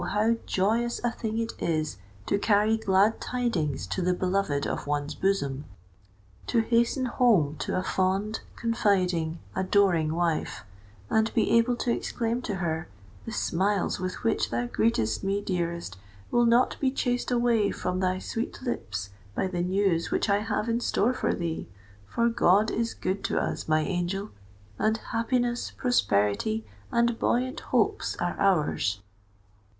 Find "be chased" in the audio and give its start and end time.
16.79-17.29